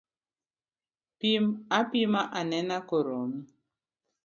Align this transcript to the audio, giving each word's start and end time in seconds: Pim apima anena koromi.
Pim 1.25 1.43
apima 1.81 2.21
anena 2.41 2.77
koromi. 2.89 3.39